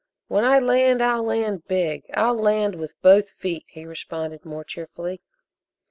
[0.29, 5.21] "When I land, I'll land big I'll land with both feet," he responded more cheerfully.